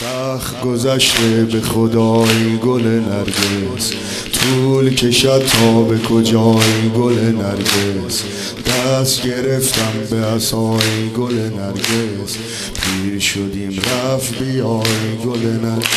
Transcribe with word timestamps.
سخت 0.00 0.60
گذشته 0.60 1.44
به 1.44 1.60
خدای 1.60 2.56
گل 2.64 2.82
نرگس. 2.82 3.92
طول 4.32 4.94
کشد 4.94 5.42
تا 5.46 5.82
به 5.82 5.98
کجای 5.98 6.88
گل 6.96 7.18
نرگس. 7.18 8.22
دست 8.66 9.22
گرفتم 9.22 9.92
به 10.10 10.16
اصای 10.16 11.08
گل 11.16 11.34
نرگس. 11.34 12.36
پیر 12.74 13.18
شدیم 13.18 13.78
رفت 13.78 14.38
بیای 14.38 15.16
گل 15.24 15.46
نرگس. 15.46 15.88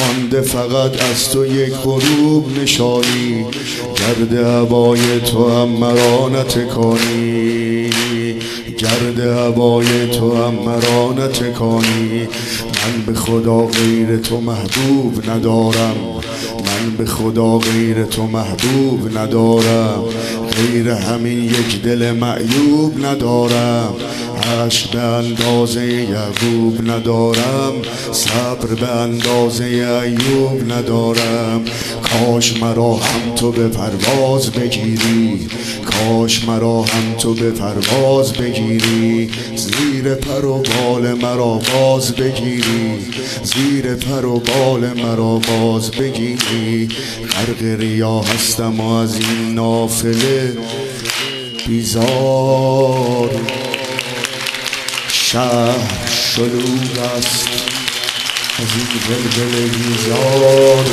مانده 0.00 0.40
فقط 0.40 1.02
از 1.02 1.30
تو 1.30 1.46
یک 1.46 1.72
غروب 1.72 2.58
نشانی. 2.58 3.46
گرد 3.96 4.32
هوای 4.32 5.20
تو 5.20 5.50
هم 5.50 5.68
مرا 5.68 6.28
نتکانی. 6.28 7.90
گرد 8.78 9.20
هوای 9.20 10.06
تو 10.06 10.36
هم 10.36 10.54
مرا 10.54 11.12
نتکانی. 11.12 12.28
من 12.84 13.02
به 13.06 13.14
خدا 13.14 13.58
غیر 13.66 14.16
تو 14.16 14.40
محبوب 14.40 15.30
ندارم. 15.30 15.94
من 16.66 16.96
به 16.98 17.06
خدا 17.06 17.58
غیر 17.58 18.04
تو 18.04 18.26
محبوب 18.26 19.18
ندارم. 19.18 20.04
غیر 20.56 20.88
همین 20.88 21.44
یک 21.44 21.82
دل 21.82 22.12
معیوب 22.12 23.06
ندارم. 23.06 23.94
عشق 24.66 24.90
به 24.90 25.00
اندازه 25.00 25.86
یعقوب 25.86 26.90
ندارم. 26.90 27.72
صبر 28.12 28.74
به 28.74 28.88
اندازه 28.88 29.64
ایوب 29.64 30.72
ندارم. 30.72 31.64
کاش 32.02 32.60
مرا 32.62 32.94
هم 32.94 33.34
تو 33.36 33.52
به 33.52 33.68
پرواز 33.68 34.50
بگیری. 34.50 35.48
کاش 35.84 36.44
مرا 36.48 36.82
هم 36.82 37.14
تو 37.18 37.34
به 37.34 37.50
پرواز 37.50 38.32
بگیری. 38.32 39.30
زیر 39.56 40.14
پر 40.14 40.44
و 40.44 40.62
بال 40.62 41.14
مرا 41.14 41.60
باز 41.74 42.12
بگیری. 42.12 42.73
زیر 43.42 43.94
پر 43.94 44.24
و 44.24 44.38
بال 44.38 44.92
مرا 44.92 45.38
باز 45.38 45.90
بگیری. 45.90 46.88
غرق 47.32 47.80
ریا 47.80 48.20
هستم 48.20 48.80
و 48.80 48.92
از 48.92 49.14
این 49.14 49.54
نافله 49.54 50.56
بیزار. 51.66 53.30
شهر 55.08 56.08
شلوغ 56.34 56.98
است. 57.18 57.48
از 58.58 58.68
این 58.76 58.86
بلبل 59.08 59.68
بیزار. 59.68 60.84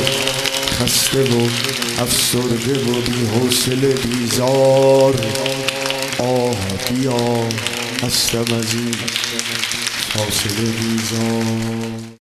خسته 0.80 1.22
و 1.22 1.48
افسرده 2.02 2.80
و 2.80 2.92
بی 2.92 3.26
حوصله 3.26 3.94
بیزار. 3.94 5.14
آه 6.18 6.56
بیا. 6.90 7.81
هستم 8.02 8.54
از 8.54 8.74
این 8.74 8.92
فاصله 10.12 10.70
بیزار. 10.70 12.02